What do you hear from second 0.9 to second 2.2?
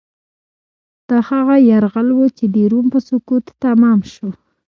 دا هغه یرغل و